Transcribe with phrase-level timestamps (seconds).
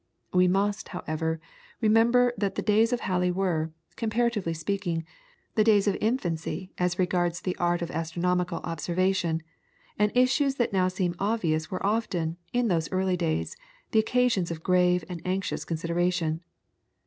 [0.33, 1.39] We must, however,
[1.79, 5.05] remember that the days of Halley were, comparatively speaking,
[5.53, 9.43] the days of infancy as regards the art of astronomical observation,
[9.99, 13.55] and issues that now seem obvious were often, in those early times,
[13.91, 16.41] the occasions of grave and anxious consideration.